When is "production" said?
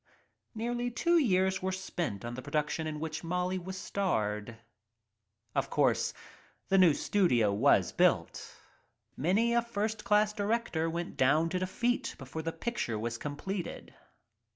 2.41-2.87